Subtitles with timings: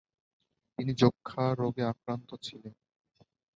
[0.79, 2.73] তিনি যক্ষ্মা রোগে আক্রান্ত ছিলেন।